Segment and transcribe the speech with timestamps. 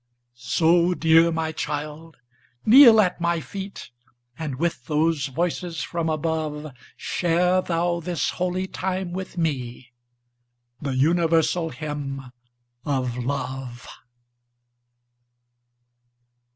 [0.33, 2.17] So, dear my child,
[2.65, 3.91] kneel at my feet,
[4.35, 9.91] And with those voices from above Share thou this holy time with me,
[10.81, 12.31] The universal hymn
[12.83, 13.85] of love.